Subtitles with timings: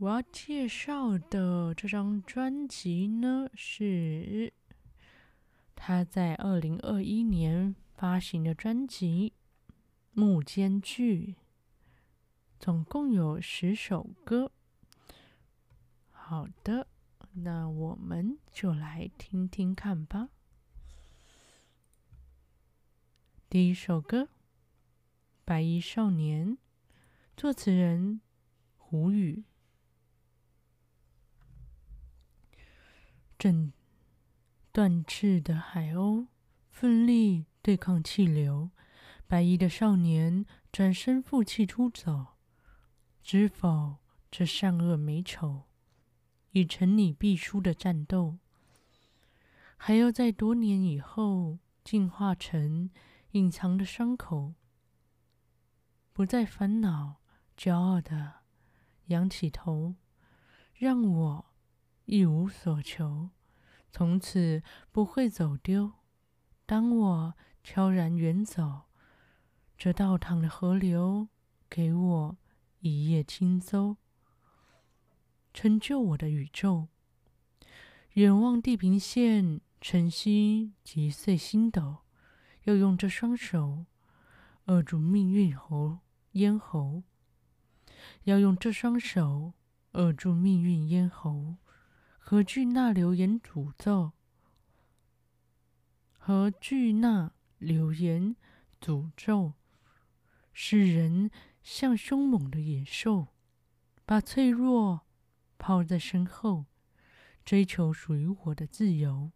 [0.00, 4.50] 我要介绍的这张专辑呢，是
[5.76, 9.34] 他在二零二一年发行的专辑
[10.12, 11.26] 《木间距》，
[12.58, 14.52] 总共有十首歌。
[16.10, 16.86] 好的，
[17.34, 20.30] 那我们就来听听看吧。
[23.50, 24.22] 第一首歌
[25.44, 26.52] 《白衣少年》，
[27.36, 28.22] 作词人
[28.78, 29.44] 胡宇。
[33.40, 33.72] 正
[34.70, 36.26] 断翅的海鸥
[36.68, 38.70] 奋力对抗气流，
[39.26, 42.36] 白衣的少年转身负气出走。
[43.22, 43.96] 知否
[44.30, 45.62] 这善恶美丑，
[46.50, 48.36] 已成你必输的战斗。
[49.78, 52.90] 还要在多年以后进化成
[53.30, 54.52] 隐藏的伤口，
[56.12, 57.22] 不再烦恼，
[57.56, 58.40] 骄傲的
[59.06, 59.94] 仰起头，
[60.74, 61.49] 让我。
[62.12, 63.30] 一无所求，
[63.92, 65.92] 从此不会走丢。
[66.66, 68.86] 当我悄然远走，
[69.78, 71.28] 这倒淌的河流
[71.68, 72.36] 给我
[72.80, 73.96] 一叶轻舟，
[75.54, 76.88] 成就我的宇宙。
[78.14, 81.98] 远望地平线，晨曦击碎星斗，
[82.64, 83.86] 要用这双手
[84.64, 86.00] 扼住命运喉
[86.32, 87.04] 咽喉，
[88.24, 89.52] 要用这双手
[89.92, 91.54] 扼住命运咽喉。
[92.30, 94.12] 何惧那流言诅咒？
[96.16, 98.36] 何惧那流言
[98.80, 99.54] 诅咒？
[100.52, 101.32] 使人
[101.64, 103.34] 像凶猛的野兽，
[104.06, 105.00] 把脆弱
[105.58, 106.66] 抛在身后，
[107.44, 109.32] 追求属于我的自由。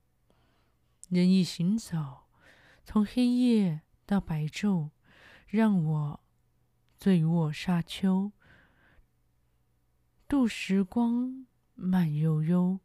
[1.09, 2.29] 任意行走，
[2.85, 4.91] 从黑夜到白昼，
[5.49, 6.21] 让我
[6.97, 8.31] 醉卧沙丘，
[10.29, 12.79] 度时光慢悠悠。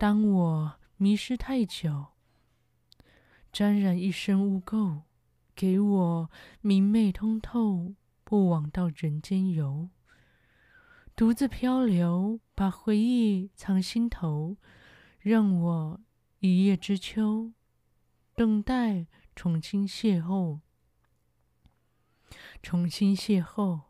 [0.00, 2.06] 当我迷失太久，
[3.52, 5.02] 沾染一身污垢，
[5.54, 6.30] 给我
[6.62, 7.94] 明媚通透，
[8.24, 9.90] 不枉到人间游。
[11.14, 14.56] 独自漂流，把回忆藏心头，
[15.18, 16.00] 让我
[16.38, 17.52] 一叶知秋，
[18.34, 19.06] 等待
[19.36, 20.60] 重新邂逅。
[22.62, 23.82] 重新邂逅，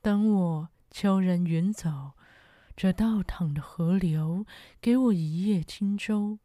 [0.00, 2.12] 当我悄然远走。
[2.80, 4.46] 这倒淌的河流，
[4.80, 6.38] 给我一叶轻舟，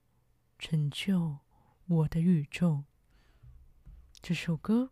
[0.57, 1.37] 成就
[1.85, 2.85] 我的宇宙。
[4.19, 4.85] 这首歌《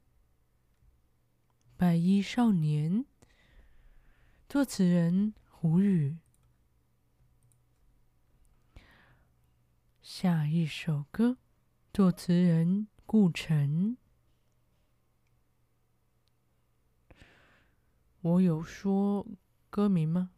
[1.76, 3.06] 白衣少年》，
[4.48, 6.20] 作词人胡宇。
[10.04, 11.40] 下一首歌，
[11.92, 13.98] 作词人顾城。
[18.20, 19.26] 我有说
[19.72, 20.30] 歌名吗？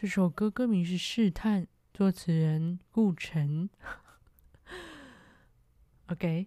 [0.00, 3.68] 这首歌歌名是《试探》，作词人顾城。
[6.06, 6.46] OK，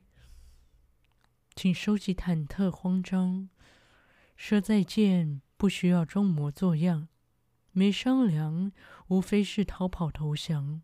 [1.54, 3.50] 请收起忐忑慌张，
[4.38, 7.10] 说再见不需要装模作样，
[7.74, 8.72] 没商量，
[9.10, 10.82] 无非是逃跑投降。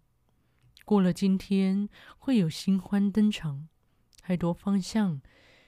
[0.84, 3.70] 过了今天会有新欢登场，
[4.22, 5.22] 还多方向，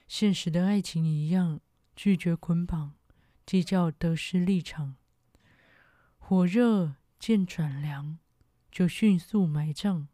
[0.09, 1.61] 现实的爱情一样，
[1.95, 2.95] 拒绝捆绑，
[3.45, 4.97] 计较得失立场。
[6.29, 8.19] 火热渐转凉，
[8.71, 10.07] 就迅速埋葬。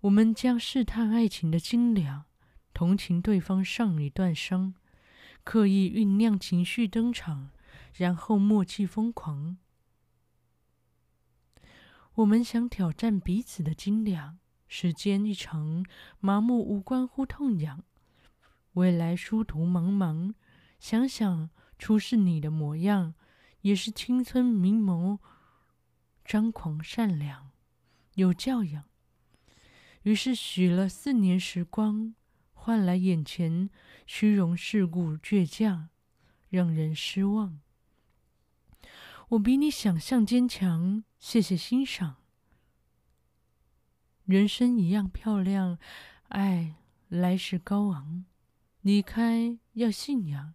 [0.00, 2.26] 我们将试探爱情的斤两，
[2.74, 4.74] 同情对方上一段伤，
[5.42, 7.48] 刻意酝酿情绪登场，
[7.94, 9.56] 然后默契疯狂。
[12.16, 15.82] 我们想挑战彼此的斤两，时间一长，
[16.20, 17.82] 麻木无关乎痛痒。
[18.74, 20.34] 未来殊途茫茫，
[20.78, 21.48] 想想
[21.78, 23.14] 初识你的模样。
[23.62, 25.18] 也是青春明眸，
[26.24, 27.50] 张狂善良，
[28.14, 28.84] 有教养。
[30.02, 32.14] 于是许了四年时光，
[32.54, 33.68] 换来眼前
[34.06, 35.88] 虚荣世故倔强，
[36.48, 37.60] 让人失望。
[39.30, 42.16] 我比你想象坚强，谢谢欣赏。
[44.24, 45.78] 人生一样漂亮，
[46.28, 46.76] 爱
[47.08, 48.24] 来时高昂，
[48.82, 50.54] 离开要信仰。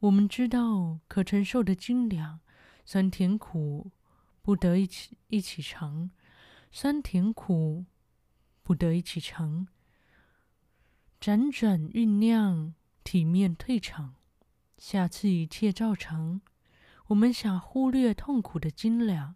[0.00, 2.40] 我们知道可承受的斤两，
[2.86, 3.92] 酸甜苦
[4.40, 6.10] 不得一起一起尝，
[6.70, 7.84] 酸甜苦
[8.62, 9.68] 不得一起尝。
[11.20, 12.74] 辗转酝酿，
[13.04, 14.14] 体面退场，
[14.78, 16.40] 下次一切照常。
[17.08, 19.34] 我们想忽略痛苦的斤两，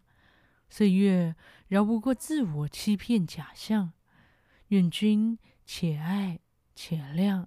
[0.67, 1.35] 岁月
[1.67, 3.93] 绕不过自我欺骗假象。
[4.69, 6.39] 愿君且爱
[6.73, 7.45] 且谅。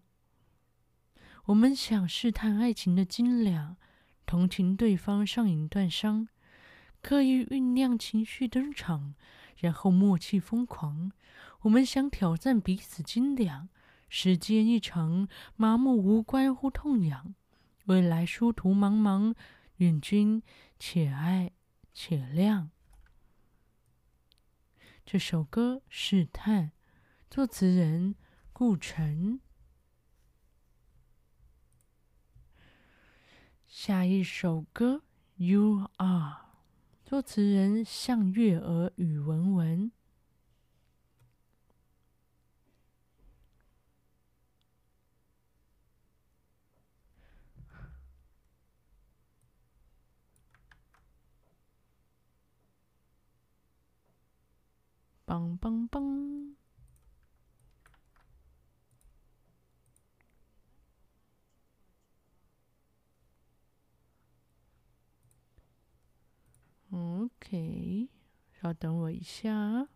[1.49, 3.79] 我们想试探爱情的斤两，
[4.27, 6.29] 同情对方上瘾断伤，
[7.01, 9.15] 刻意酝酿情绪登场，
[9.57, 11.11] 然后默契疯狂。
[11.61, 13.71] 我们想挑战彼此斤两，
[14.11, 17.35] 时间一长，麻木无关乎痛痒。
[17.87, 19.35] 未来殊途茫茫，
[19.77, 20.43] 愿君
[20.79, 21.53] 且爱
[21.95, 22.69] 且谅。
[25.07, 26.65] 这首歌《试探》，
[27.31, 28.17] 作词人
[28.53, 29.41] 顾城。
[33.69, 35.03] 下一首歌
[35.45, 36.33] 《You Are》，
[37.05, 39.93] 作词人向月娥与文文。
[55.27, 56.58] 梆梆梆。
[66.99, 68.09] OK，
[68.61, 69.89] 稍等我一下。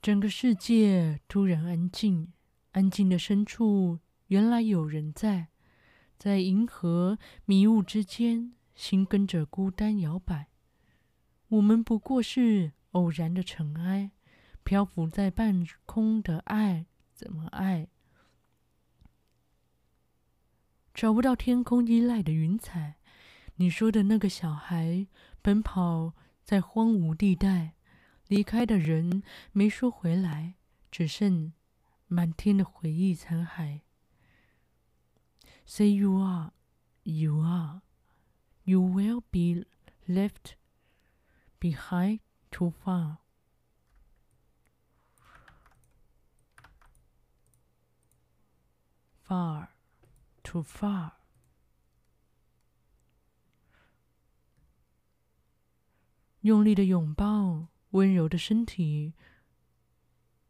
[0.00, 2.32] 整个世界突然安静，
[2.72, 3.98] 安静的深处，
[4.28, 5.48] 原来有人在，
[6.16, 10.48] 在银河迷雾之间，心跟着孤单摇摆。
[11.48, 14.12] 我们不过是偶然的尘埃。
[14.64, 17.88] 漂浮在半空的爱，怎么爱？
[20.92, 22.96] 找不到天空依赖的云彩。
[23.56, 25.06] 你说的那个小孩，
[25.40, 26.12] 奔跑
[26.42, 27.74] 在荒芜地带，
[28.26, 29.22] 离开的人
[29.52, 30.54] 没说回来，
[30.90, 31.52] 只剩
[32.08, 33.80] 满天的回忆残骸。
[35.64, 36.52] Say you are,
[37.04, 37.82] you are,
[38.64, 39.64] you will be
[40.06, 40.54] left
[41.60, 42.18] behind
[42.50, 43.18] too far.
[49.27, 49.67] Far,
[50.43, 51.11] too far。
[56.41, 59.13] 用力的拥抱，温柔的身体，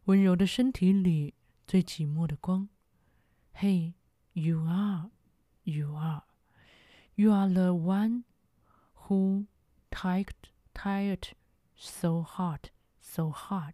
[0.06, 1.34] 温柔的身体里
[1.66, 2.70] 最寂寞的光。
[3.56, 3.94] Hey,
[4.34, 5.10] you are,
[5.64, 6.24] you are,
[7.16, 8.24] you are the one
[9.08, 9.48] who
[9.92, 10.36] tired,
[10.74, 11.32] tired
[11.76, 12.70] so hard,
[13.02, 13.74] so hard.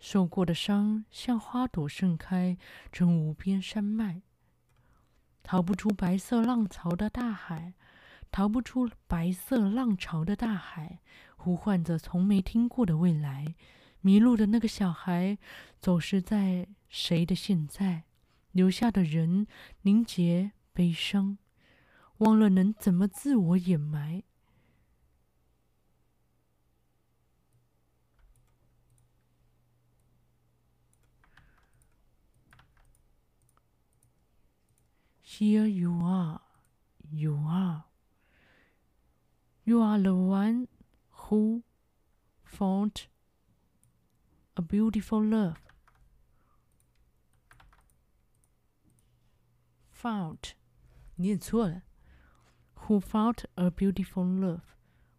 [0.00, 2.56] 受过的伤像花朵盛开
[2.90, 4.22] 成无边山脉，
[5.42, 7.74] 逃不出白色浪潮的大海，
[8.32, 11.00] 逃不出白色浪潮的大海，
[11.36, 13.54] 呼唤着从没听过的未来。
[14.00, 15.36] 迷路的那个小孩，
[15.78, 18.04] 走失在谁的现在？
[18.52, 19.46] 留下的人
[19.82, 21.36] 凝结悲伤，
[22.18, 24.22] 忘了能怎么自我掩埋。
[35.39, 36.41] Here you are,
[37.11, 37.85] you are,
[39.63, 40.67] you are the one
[41.09, 41.63] who
[42.43, 43.07] found
[44.55, 45.57] a beautiful love.
[49.91, 50.53] Found，
[51.15, 51.81] 念错了。
[52.87, 54.61] Who found a beautiful love？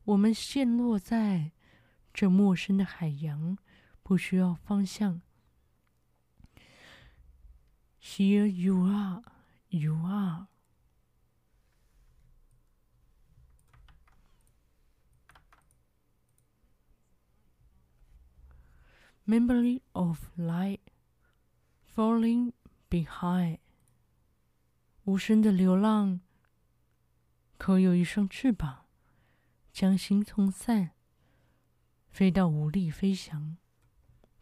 [0.04, 1.50] 我们陷落在
[2.14, 3.58] 这陌生的海洋，
[4.04, 5.20] 不需要方向。
[8.00, 9.24] Here you are.
[9.73, 10.47] You are
[19.25, 20.81] memory of light
[21.95, 22.51] falling
[22.89, 23.59] behind。
[25.05, 26.19] 无声的流浪，
[27.57, 28.87] 可有一双翅膀，
[29.71, 30.91] 将心冲散，
[32.09, 33.55] 飞到无力飞翔。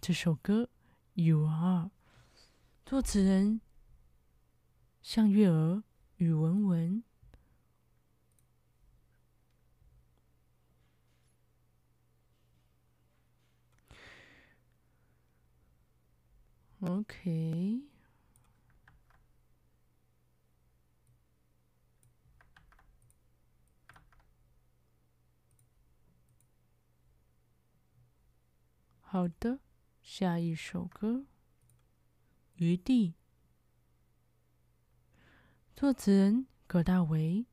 [0.01, 0.63] 这首歌
[1.23, 1.85] 《You Are》，
[2.83, 3.61] 作词人。
[5.11, 5.81] 向月儿
[6.17, 7.03] 与文文
[16.81, 17.81] ，OK，
[29.01, 29.61] 好的，
[30.03, 31.25] 下一首歌。
[32.57, 33.18] 余地。
[35.79, 37.45] 作词人葛大为。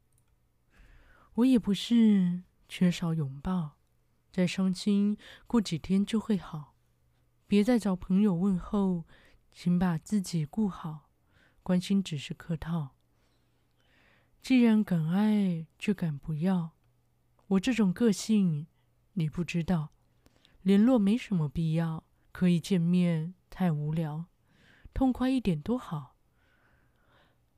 [1.35, 3.77] 我也不是缺少拥抱，
[4.33, 5.17] 再伤心
[5.47, 6.75] 过几天就会好。
[7.47, 9.05] 别再找朋友问候，
[9.53, 11.09] 请把自己顾好。
[11.63, 12.97] 关心只是客套。
[14.43, 16.73] 既然敢爱，就敢不要。
[17.47, 18.67] 我这种个性，
[19.13, 19.91] 你不知道。
[20.63, 22.03] 联络没什么必要，
[22.33, 24.25] 可以见面太无聊。
[24.93, 26.16] 痛快一点多好。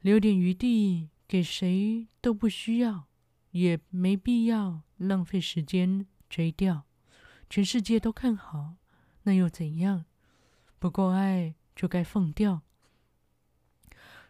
[0.00, 3.08] 留点余地给谁都不需要。
[3.52, 6.84] 也没必要浪费时间追掉，
[7.48, 8.76] 全世界都看好，
[9.22, 10.04] 那又怎样？
[10.78, 12.60] 不够爱就该放掉。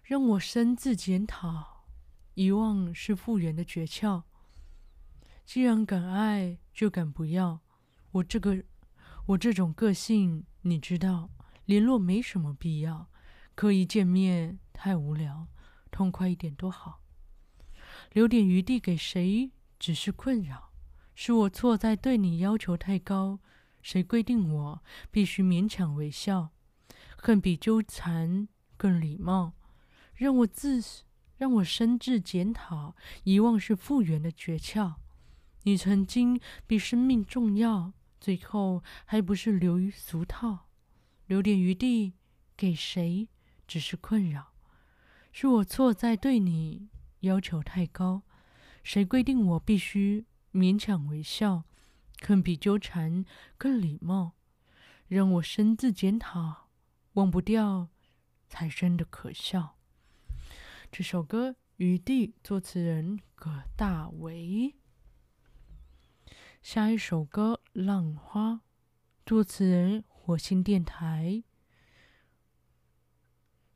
[0.05, 1.89] 让我深自检讨，
[2.35, 4.23] 遗忘是复原的诀窍。
[5.45, 7.61] 既然敢爱，就敢不要。
[8.13, 8.63] 我这个，
[9.27, 11.29] 我这种个性，你知道，
[11.65, 13.11] 联络没什么必要，
[13.57, 15.49] 刻意见面太无聊，
[15.91, 17.03] 痛快一点多好。
[18.13, 20.71] 留点余地给谁，只是困扰。
[21.15, 23.41] 是我错在对你要求太高。
[23.83, 26.51] 谁规定我必须勉强微笑？
[27.17, 29.55] 恨比纠缠更礼貌。
[30.15, 30.83] 让我自，
[31.37, 32.95] 让我深自检讨。
[33.25, 34.95] 遗忘是复原的诀窍。
[35.63, 40.69] 你曾经比生命重要，最后还不是流于俗套？
[41.27, 42.15] 留点余地
[42.57, 43.29] 给谁，
[43.67, 44.53] 只是困扰。
[45.41, 46.89] 是我错在对你。
[47.21, 48.23] 要求太高，
[48.83, 51.63] 谁规定我必须勉强微笑？
[52.21, 53.25] 恨比纠缠
[53.57, 54.33] 更礼貌。
[55.07, 56.71] 让我深自检讨，
[57.13, 57.87] 忘不掉
[58.49, 59.77] 才真的可笑。
[60.91, 64.75] 这首歌《余地》，作词人葛大为。
[66.61, 68.55] 下一首歌《浪花》，
[69.25, 71.45] 作词人火星电台。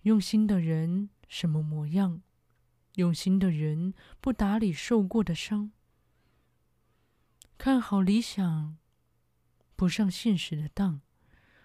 [0.02, 2.20] 用心的人什么模样？
[2.96, 5.72] 用心的人不打理受过的伤，
[7.56, 8.76] 看好理想，
[9.74, 11.00] 不上现实的当。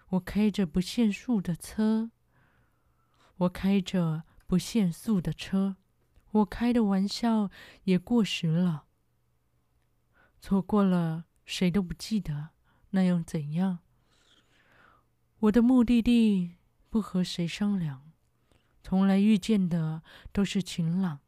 [0.08, 2.10] 我开着不限速的车，
[3.36, 5.76] 我开着不限速的车，
[6.30, 7.50] 我开的玩笑
[7.84, 8.86] 也过时了。
[10.40, 12.52] 错过了，谁都不记得，
[12.92, 13.80] 那又怎样？
[15.40, 16.56] 我的目的地
[16.88, 18.07] 不和谁商量。
[18.82, 21.20] 从来遇见的都是晴朗，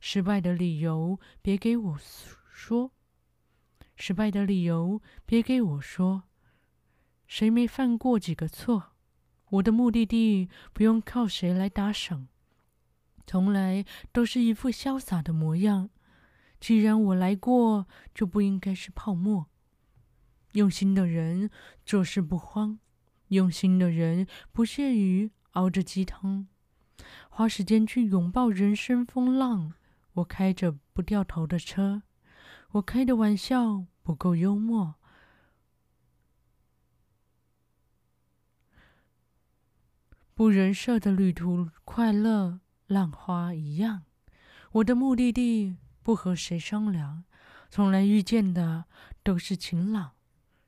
[0.00, 1.98] 失败的理由别给我
[2.50, 2.92] 说，
[3.96, 6.24] 失败的理由别给我说，
[7.26, 8.92] 谁没犯过几个错？
[9.50, 12.28] 我的目的地不用靠谁来打赏，
[13.26, 15.90] 从来都是一副潇洒的模样。
[16.58, 19.46] 既然我来过，就不应该是泡沫。
[20.52, 21.50] 用心的人
[21.84, 22.78] 做事不慌，
[23.28, 26.48] 用心的人不屑于熬着鸡汤。
[27.28, 29.72] 花时间去拥抱人生风浪，
[30.14, 32.02] 我开着不掉头的车，
[32.72, 34.94] 我开的玩笑不够幽默，
[40.34, 44.02] 不人设的旅途快乐，浪花一样。
[44.72, 47.24] 我的目的地不和谁商量，
[47.70, 48.84] 从来遇见的
[49.22, 50.12] 都是晴朗，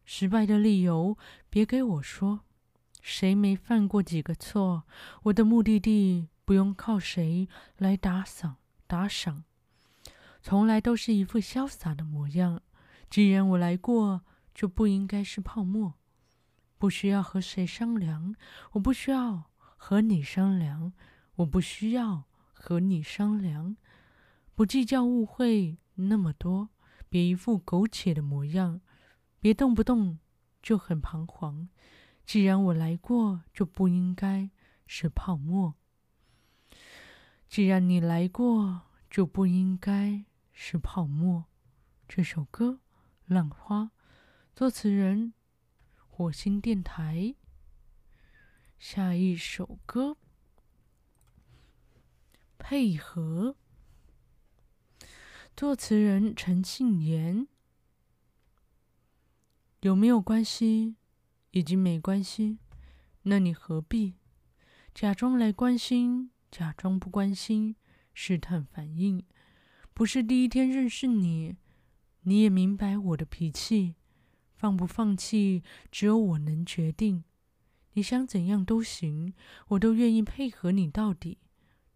[0.05, 1.19] 失败的理由
[1.51, 2.46] 别给我说，
[3.09, 4.83] 谁没犯过几个错？
[5.23, 6.29] 我的目的地。
[6.45, 9.43] 不用靠谁来打赏，打赏，
[10.41, 12.63] 从来都是一副潇洒的模样。
[13.11, 14.23] 既然我来过，
[14.55, 15.95] 就不应该是泡沫。
[16.79, 18.37] 不需要和谁商量，
[18.75, 20.93] 我不需要和你商量，
[21.35, 23.77] 我不需要和你商量。
[24.55, 26.69] 不计较误会那么多，
[27.09, 28.81] 别一副苟且的模样，
[29.41, 30.21] 别动不动
[30.63, 31.69] 就很彷徨。
[32.27, 34.51] 既然我来过，就不应该
[34.85, 35.77] 是泡沫。
[37.49, 41.45] 既然你来过，就不应该是泡沫。
[42.09, 42.81] 这首歌
[43.33, 43.83] 《浪花》，
[44.57, 45.35] 作词人
[46.09, 47.37] 火星电台。
[48.77, 50.17] 下一首歌，
[52.59, 53.57] 配合，
[55.57, 57.47] 作词人陈信言。
[59.83, 60.97] 有没有关系？
[61.57, 62.59] 已经没关系，
[63.23, 64.17] 那你何必
[64.93, 66.31] 假装来关心？
[66.51, 67.77] 假装不关心，
[68.13, 69.25] 试探反应，
[69.95, 71.57] 不是第一天认识你，
[72.25, 73.95] 你也明白我的脾气。
[74.55, 77.25] 放不放弃，只有我能决定。
[77.95, 79.33] 你想怎样都行，
[79.69, 81.39] 我都愿意配合你到底。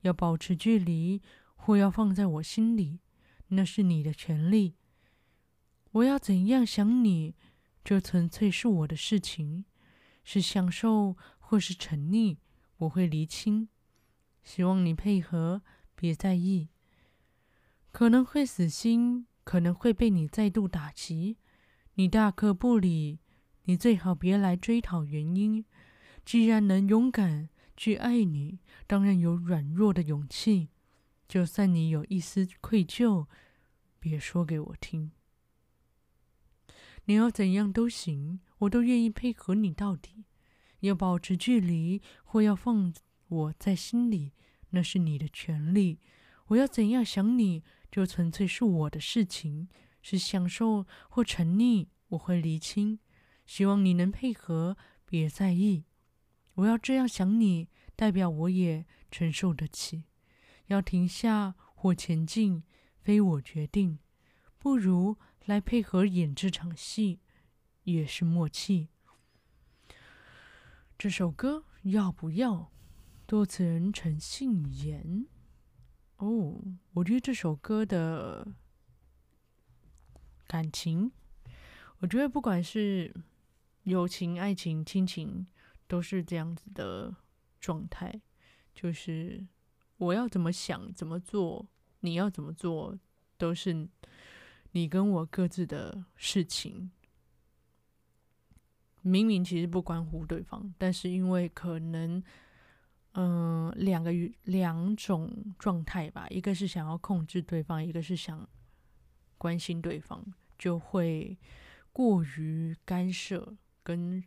[0.01, 1.21] 要保持距离，
[1.55, 3.01] 或要放在我心里，
[3.49, 4.77] 那是你的权利。
[5.93, 7.35] 我要怎样想你，
[7.83, 9.65] 这纯粹是我的事情。
[10.23, 12.37] 是享受，或是沉溺。
[12.77, 13.69] 我会厘清。
[14.43, 15.63] 希望你配合，
[15.95, 16.69] 别在意。
[17.91, 21.39] 可能会死心，可能会被你再度打击，
[21.95, 23.19] 你大可不理。
[23.65, 25.65] 你最好别来追讨原因。
[26.25, 30.69] 既然能勇敢去爱你，当然有软弱的勇气。
[31.27, 33.27] 就算你有一丝愧疚，
[33.99, 35.13] 别说给我听。
[37.11, 40.27] 你要怎样都行，我都愿意配合你到底。
[40.79, 42.95] 要保持距离，或要放
[43.27, 44.33] 我在心里，
[44.69, 45.99] 那是你的权利。
[46.47, 49.69] 我要怎样想你，就纯粹是我的事情。
[50.01, 53.01] 是享受或沉溺，我会厘清。
[53.45, 55.87] 希望你能配合，别在意。
[56.55, 60.05] 我要这样想你，代表我也承受得起。
[60.67, 62.63] 要停下或前进，
[63.01, 63.99] 非我决定。
[64.61, 65.17] 不如
[65.47, 67.21] 来配合演这场戏，
[67.85, 68.89] 也是默契。
[70.99, 72.71] 这首歌要不要？
[73.27, 75.27] 作词人陈信妍。
[76.17, 76.61] 哦，
[76.93, 78.55] 我觉得这首歌的
[80.47, 81.13] 感情，
[82.01, 83.15] 我觉得不管是
[83.85, 85.47] 友情、爱情、亲情，
[85.87, 87.17] 都是这样子的
[87.59, 88.21] 状态。
[88.75, 89.47] 就是
[89.97, 91.67] 我要怎么想、怎么做，
[92.01, 92.99] 你要怎么做，
[93.39, 93.89] 都是
[94.73, 96.91] 你跟我各自的事情。
[99.03, 102.23] 明明其实不关乎对方，但是因为可能，
[103.13, 104.13] 嗯、两个
[104.43, 108.47] 两种状态吧，一个是想要控制对方，一个是想
[109.39, 110.23] 关心对方，
[110.59, 111.39] 就会
[111.93, 114.23] 过于干涉跟，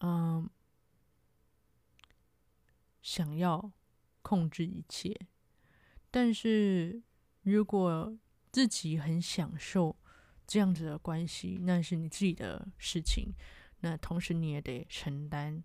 [0.00, 0.46] 嗯、
[3.00, 3.72] 想要
[4.20, 5.18] 控制一切。
[6.10, 7.02] 但是
[7.40, 8.14] 如果
[8.54, 9.96] 自己很享受。
[10.46, 13.32] 这样子的关系，那是你自己的事情。
[13.80, 15.64] 那同时你也得承担，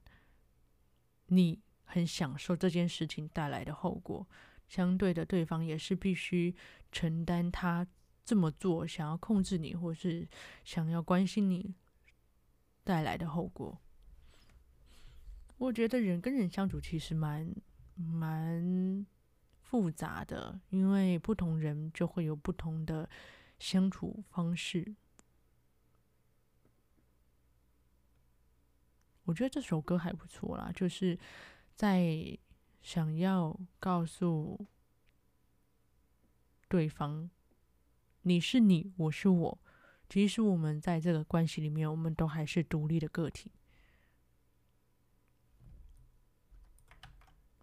[1.28, 4.26] 你很享受这件事情带来的后果。
[4.70, 6.56] 相对的，对方也是必须
[6.94, 7.86] 承担他
[8.24, 10.26] 这么做想要控制你，或是
[10.64, 11.76] 想要关心你
[12.86, 13.78] 带来的后果。
[15.58, 17.54] 我觉得人跟人相处其实蛮
[17.96, 19.06] 蛮
[19.70, 23.08] 复杂的，因为不同人就会有不同的。
[23.62, 24.96] 相处方式，
[29.26, 31.20] 我觉得这首歌还不错啦，就是
[31.76, 32.40] 在
[32.82, 34.66] 想要告诉
[36.70, 37.30] 对方，
[38.22, 39.60] 你是你，我是我，
[40.08, 43.52] 即使我们在这个关系里面，我们都还是独立的个体，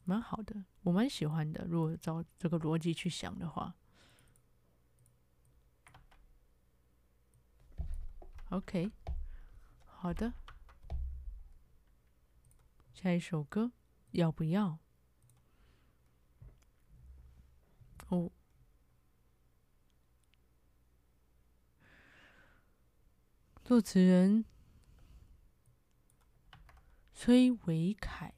[0.09, 1.67] 蛮好的，我蛮喜欢的。
[1.67, 3.75] 如果照这个逻辑去想的话。
[8.51, 8.93] OK，
[9.85, 10.33] 好的。
[12.95, 13.73] 下一首歌
[14.13, 14.79] 要不要？
[18.09, 18.31] 哦，
[23.65, 24.45] 作词人
[27.13, 28.36] 崔维凯。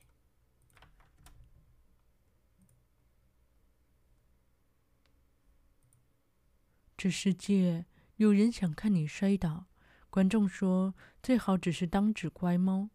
[6.99, 9.67] 这世界有人想看你摔倒。
[10.11, 12.91] 观众说：“最好只是当只乖猫。”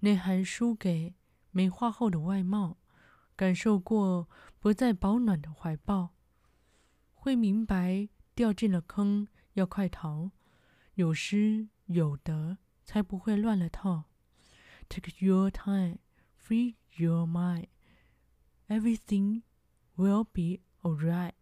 [0.00, 1.14] 内涵输给
[1.50, 2.76] 美化后的外貌，
[3.34, 6.10] 感受过不再保暖的怀抱，
[7.14, 10.32] 会明白掉进了坑要快逃，
[10.96, 14.04] 有失有得才不会乱了套。
[14.90, 16.00] Take your time,
[16.38, 17.68] free your mind,
[18.68, 19.42] everything
[19.96, 21.32] will be alright.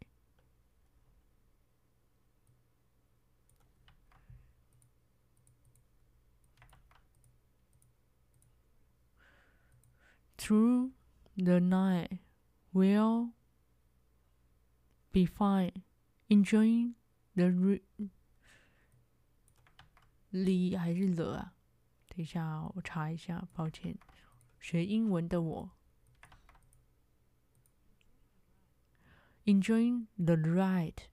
[10.38, 10.92] Through
[11.38, 12.20] the night,
[12.74, 13.32] we'll
[15.12, 15.84] be fine,
[16.28, 16.96] enjoying
[17.36, 17.82] the re
[20.32, 21.54] 哩还是了啊？
[22.10, 23.98] 等一下，我查一下，抱歉，
[24.60, 25.72] 学英文的我。
[29.46, 31.04] Enjoying the ride,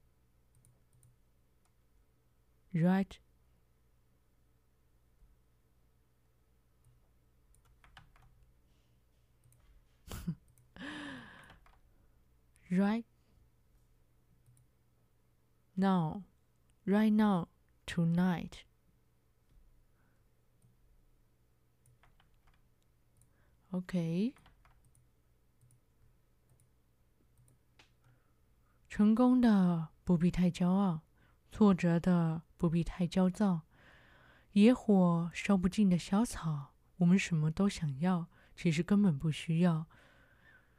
[2.73, 3.19] right.
[12.76, 13.06] Right
[15.76, 16.24] now,
[16.86, 17.48] right now,
[17.86, 18.66] tonight.
[23.72, 24.34] OK，
[28.90, 31.04] 成功的不必太骄傲，
[31.54, 33.62] 挫折的不必太焦躁。
[34.52, 39.88] 野火烧不尽的小草，我们什么都想要，其实根本不需要。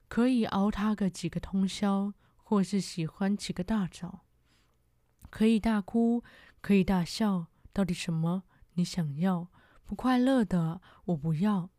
[0.09, 4.25] 可以熬他个几个通宵，或是喜欢起个大早。
[5.31, 6.23] 可以大哭，
[6.61, 9.49] 可以大笑，到底什么你想要？
[9.85, 11.71] 不快乐的我不要。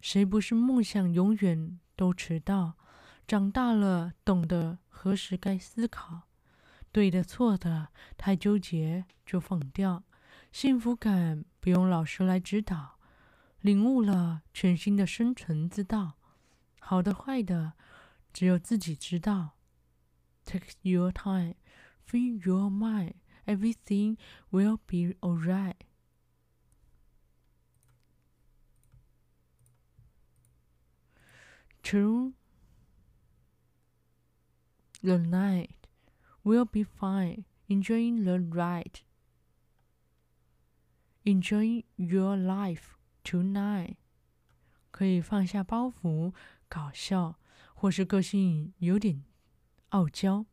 [0.00, 2.76] 谁不是梦想永远都迟到？
[3.26, 6.22] 长大了懂得何时该思考，
[6.90, 10.02] 对的错的太纠结就放掉。
[10.50, 12.98] 幸福感不用老师来指导，
[13.60, 16.19] 领悟了全新的生存之道。
[16.79, 17.73] 好的坏的，
[18.33, 19.57] 只有自己知道。
[20.45, 21.55] Take your time,
[22.07, 24.17] free your mind, everything
[24.51, 25.77] will be alright.
[31.81, 32.33] True,
[35.01, 35.87] the night
[36.43, 37.45] will be fine.
[37.67, 39.01] Enjoying the ride.
[41.23, 42.93] Enjoy your life
[43.23, 43.95] tonight.
[44.91, 46.31] 可以放下包袱。
[46.70, 47.36] 搞笑，
[47.74, 49.24] 或是个性有点
[49.88, 50.46] 傲娇，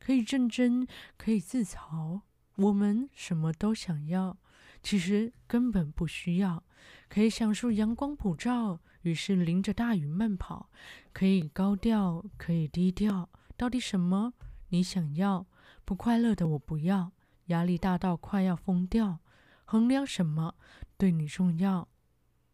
[0.00, 2.22] 可以认真，可以自嘲。
[2.56, 4.36] 我们什么都想要，
[4.82, 6.64] 其实根本不需要。
[7.08, 10.68] 可以享受阳光普照，于是淋着大雨慢跑。
[11.12, 13.30] 可以高调，可以低调。
[13.56, 14.34] 到底什么
[14.70, 15.46] 你想要？
[15.84, 17.12] 不快乐的我不要，
[17.46, 19.20] 压力大到快要疯掉。
[19.64, 20.56] 衡量什么
[20.98, 21.88] 对你重要？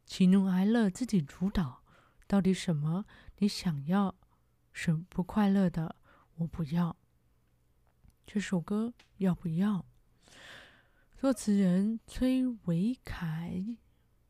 [0.05, 1.78] 喜怒哀乐自己主导。
[2.29, 3.07] 到底什么
[3.39, 4.15] 你想要？
[4.71, 5.97] 什不快乐的
[6.37, 6.95] 我不要。
[8.27, 9.85] 这首歌要不要？
[11.17, 13.65] 作词人崔维凯。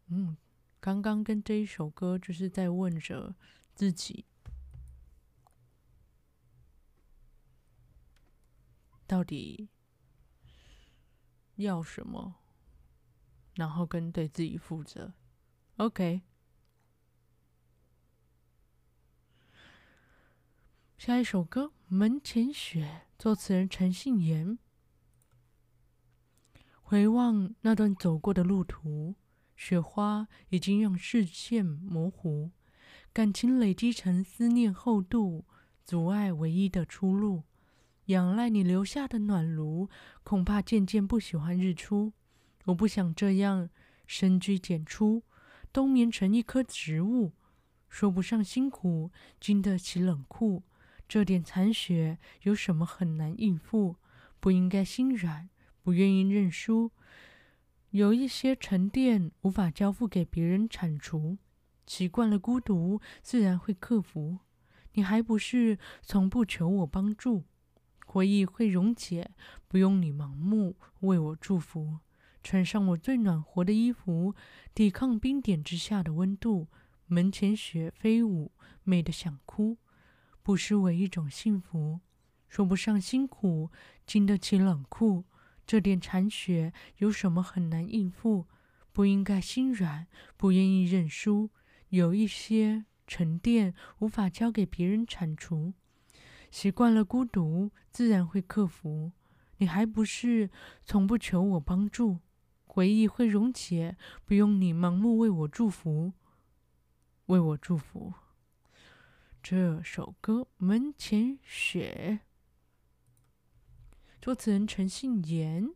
[0.07, 0.37] 嗯，
[0.79, 3.35] 刚刚跟这一首歌就是在问着
[3.75, 4.25] 自己，
[9.09, 9.69] 到底
[11.57, 12.37] 要什么，
[13.57, 15.13] 然后跟对自己负责。
[15.77, 16.23] OK。
[21.09, 22.85] 下一首歌《门前雪》，
[23.19, 24.59] 作词人陈信妍。
[26.83, 29.15] 回望那段走过的路途，
[29.57, 32.51] 雪花已经让视线模糊，
[33.15, 35.47] 感情累积成思念厚度，
[35.83, 37.45] 阻碍唯一的出路。
[38.09, 39.89] 仰赖你留下的暖炉，
[40.23, 42.13] 恐怕渐渐不喜欢日出。
[42.67, 43.71] 我不想这样
[44.07, 45.23] 深居简出，
[45.73, 47.33] 冬眠成一棵植物，
[47.89, 50.65] 说不上辛苦，经得起冷酷。
[51.09, 53.97] 这点残雪有什么很难应付？
[54.39, 55.49] 不应该心软，
[55.83, 56.93] 不愿意认输。
[57.91, 61.39] 有一些沉淀无法交付给别人铲除，
[61.87, 64.41] 习惯了孤独，自然会克服。
[64.93, 67.45] 你还不是从不求我帮助，
[68.05, 69.31] 回忆会溶解，
[69.67, 72.01] 不用你盲目为我祝福。
[72.43, 74.35] 穿上我最暖和的衣服，
[74.75, 76.69] 抵抗冰点之下的温度。
[77.07, 78.53] 门前雪飞舞，
[78.85, 79.79] 美得想哭。
[80.43, 82.01] 不失为一种幸福，
[82.49, 83.71] 说不上辛苦，
[84.07, 85.25] 经得起冷酷。
[85.67, 88.47] 这点残雪有什么很难应付？
[88.93, 91.51] 不应该心软，不愿意认输。
[91.91, 95.75] 有一些沉淀无法交给别人铲除，
[96.51, 99.13] 习惯了孤独，自然会克服。
[99.59, 100.51] 你还不是
[100.85, 102.21] 从不求我帮助？
[102.65, 106.13] 回忆会溶解，不用你盲目为我祝福，
[107.27, 108.15] 为我祝福。
[109.43, 112.21] 这首歌《门前雪》，
[114.21, 115.71] 作词人陈信妍。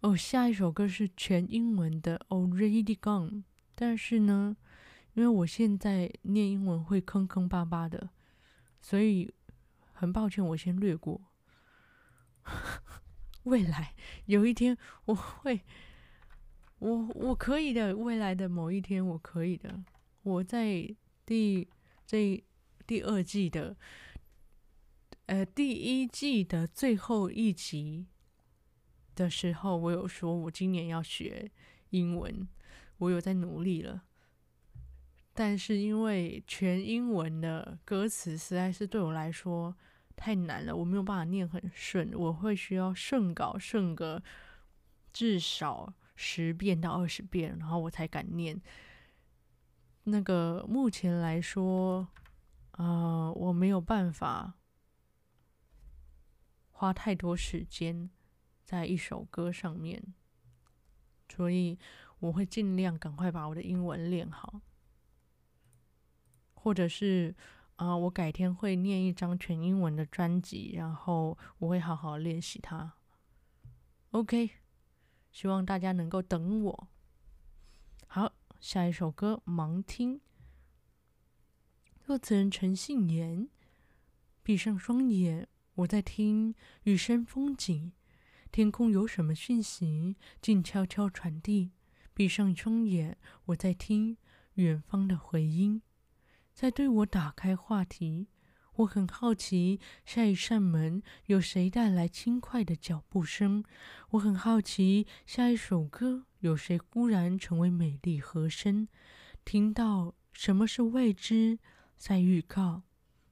[0.00, 3.30] 哦，下一首歌是全英文的《Already Gone》，
[3.74, 4.56] 但是呢，
[5.14, 8.10] 因为我现在念英文会坑坑巴巴的，
[8.80, 9.32] 所以
[9.92, 11.20] 很抱歉，我先略过。
[13.44, 13.94] 未来
[14.26, 15.62] 有一天我会，
[16.78, 19.82] 我我可以的，未来的某一天我可以的，
[20.22, 20.94] 我在
[21.26, 21.66] 第。
[22.08, 22.42] 这
[22.86, 23.76] 第二季的，
[25.26, 28.06] 呃，第一季的最后一集
[29.14, 31.50] 的时候，我有说我今年要学
[31.90, 32.48] 英文，
[32.96, 34.04] 我有在努力了。
[35.34, 39.76] 但是因为全英文的歌词实在是对我来说
[40.16, 44.22] 太难了，我没有办法念很顺，我会需要顺稿顺个
[45.12, 48.58] 至少十遍到二十遍，然后我才敢念。
[50.10, 52.08] 那个目前来说，
[52.72, 54.54] 呃，我没有办法
[56.70, 58.10] 花太多时间
[58.64, 60.14] 在一首歌上面，
[61.28, 61.78] 所以
[62.20, 64.60] 我会尽量赶快把我的英文练好，
[66.54, 67.34] 或者是
[67.76, 72.94] 啊、我改天会念一张全英文的专辑，然后我会好好练习它。
[74.10, 74.50] OK，
[75.30, 76.88] 希望大家能够等我。
[78.60, 80.16] 下一首歌《盲听》，
[82.04, 83.48] 作词人陈信妍。
[84.42, 87.92] 闭上双眼，我在听雨声风景，
[88.50, 91.70] 天空有什么讯息，静悄悄传递。
[92.12, 94.16] 闭上双眼，我在听
[94.54, 95.80] 远方的回音，
[96.52, 98.26] 在对我打开话题。
[98.78, 103.64] 我很好奇，下一扇门有谁带来轻快的脚步声？
[104.10, 108.88] 我很好奇，下一首歌有谁忽然成为美丽和声？
[109.44, 111.58] 听到什么是未知，
[111.96, 112.82] 在预告；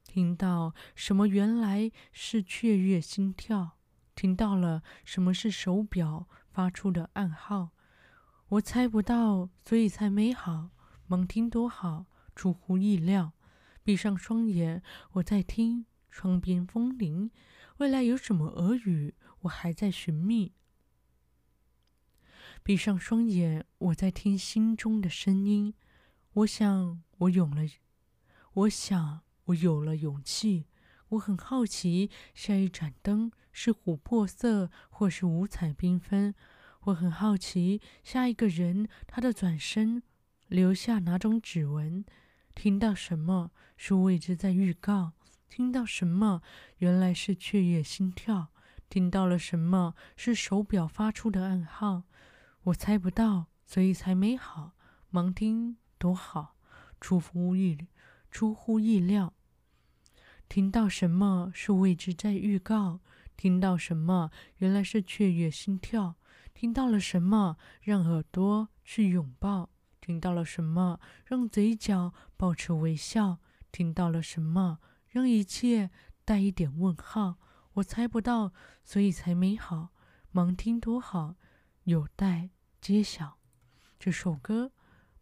[0.05, 3.77] 听到什么原来是雀跃心跳；
[4.15, 7.71] 听到了什么是手表发出的暗号。
[8.49, 10.71] 我猜不到，所以才美好。
[11.09, 13.33] 盲听多好，出乎意料。
[13.85, 17.31] 闭上双眼，我在听窗边风铃。
[17.77, 20.53] 未来有什么俄语，我还在寻觅。
[22.67, 25.73] 闭上双眼，我在听心中的声音。
[26.33, 27.63] 我想，我有了，
[28.55, 30.67] 我想，我有了勇气。
[31.11, 36.35] 我很好奇，下一盏灯是琥珀色，或是五彩缤纷。
[36.87, 40.03] 我很好奇，下一个人他的转身
[40.49, 42.05] 留下哪种指纹。
[42.57, 45.13] 听到什么是未知在预告？
[45.49, 46.43] 听到什么
[46.79, 48.49] 原来是雀跃心跳？
[48.91, 52.03] 听到了什么是手表发出的暗号？
[52.67, 54.73] 我猜不到，所以才美好。
[55.13, 56.57] 盲听多好，
[57.01, 57.87] 出乎意
[58.29, 59.33] 出乎意料。
[60.49, 62.99] 听到什么是未知在预告？
[63.37, 66.17] 听到什么原来是雀跃心跳？
[66.55, 69.71] 听到了什么让耳朵去拥抱？
[70.01, 73.39] 听到了什么，让嘴角保持微笑；
[73.71, 75.91] 听到了什么，让一切
[76.25, 77.37] 带一点问号。
[77.75, 78.53] 我猜不到，
[78.83, 79.91] 所以才美好。
[80.33, 81.37] 盲听多好，
[81.85, 82.51] 有待
[82.87, 83.37] 揭晓。
[83.99, 84.71] 这首歌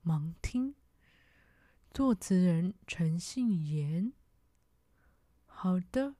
[0.06, 0.72] 《盲听》，
[1.94, 4.12] 作词人陈信妍。
[5.46, 6.14] 好的，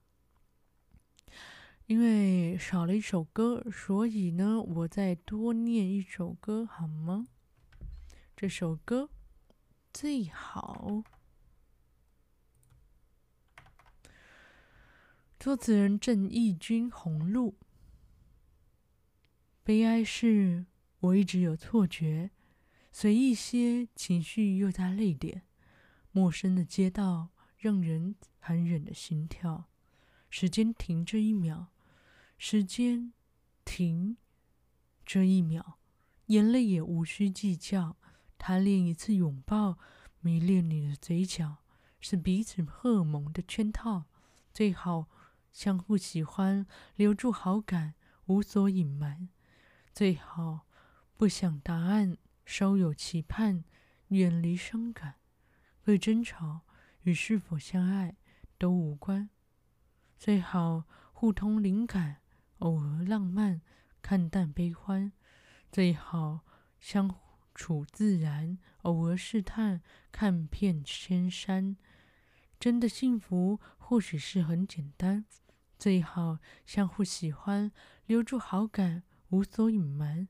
[1.85, 7.27] 因为少了一首歌，所以呢，我再多念一首歌，好吗？
[8.35, 9.11] 这首歌
[9.93, 11.03] 最好，
[15.39, 16.89] 作词人郑义军。
[16.89, 17.55] 红路，
[19.63, 20.65] 悲哀是
[21.05, 22.31] 我一直有错觉，
[22.91, 25.43] 随意些情绪又在泪点。
[26.11, 29.69] 陌生的街道让人寒忍的心跳，
[30.29, 31.67] 时间停这一秒，
[32.39, 33.13] 时间
[33.63, 34.17] 停
[35.05, 35.77] 这一秒，
[36.27, 37.97] 眼泪也无需计较。
[38.37, 39.77] 贪恋一次拥抱，
[40.21, 41.57] 迷恋你的嘴角，
[41.99, 44.05] 是彼此荷尔蒙的圈套。
[44.51, 45.07] 最好
[45.51, 46.65] 相互喜欢，
[46.95, 47.93] 留住好感，
[48.25, 49.29] 无所隐瞒。
[49.93, 50.65] 最好
[51.17, 53.63] 不想答案，稍有期盼，
[54.09, 55.15] 远离伤感。
[55.83, 56.61] 会争吵
[57.03, 58.17] 与是否相爱
[58.57, 59.29] 都无关。
[60.17, 62.21] 最好互通灵感，
[62.59, 63.61] 偶尔浪漫，
[64.01, 65.11] 看淡悲欢。
[65.71, 66.41] 最好
[66.79, 67.15] 相。
[67.57, 71.77] 处自然，偶尔试探，看遍千山。
[72.59, 75.23] 真的幸福，或许是很简单。
[75.79, 77.71] 最好相互喜欢，
[78.07, 80.27] 留住好感，无所隐瞒。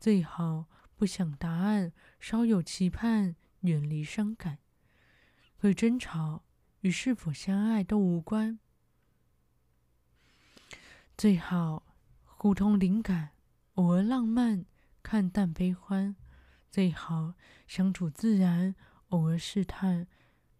[0.00, 0.64] 最好
[0.96, 4.58] 不想答案，稍有期盼，远离伤感。
[5.58, 6.42] 会争吵
[6.80, 8.58] 与是否相爱都无关。
[11.18, 11.82] 最好
[12.24, 13.32] 互通灵感，
[13.74, 14.64] 偶尔浪漫，
[15.02, 16.16] 看淡悲欢。
[16.70, 17.34] 最好
[17.66, 18.74] 相处自然，
[19.10, 20.06] 偶尔试探，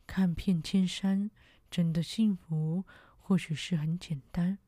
[0.06, 1.30] 看遍千山。
[1.70, 2.84] 真的幸福，
[3.16, 4.58] 或许是很简单。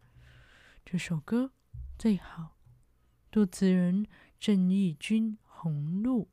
[0.83, 1.53] 这首歌
[1.99, 2.57] 最好，
[3.31, 4.07] 作词人
[4.43, 6.29] 郑义君，红路。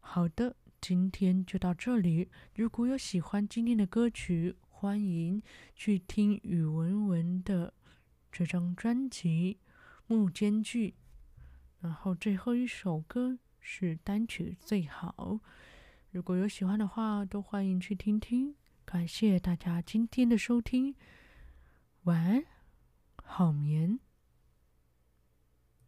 [0.00, 2.30] 好的，今天就到这里。
[2.54, 5.42] 如果有喜欢今天的歌曲，欢迎
[5.74, 7.74] 去听宇文文的
[8.32, 9.58] 这张专辑
[10.06, 10.88] 《木间距》。
[11.80, 13.38] 然后最后一首歌。
[13.60, 15.40] 是单曲最好，
[16.10, 18.54] 如果有喜欢的话，都欢迎去听听。
[18.86, 20.94] 感谢大家今天的收听，
[22.04, 22.44] 晚安，
[23.22, 24.00] 好眠。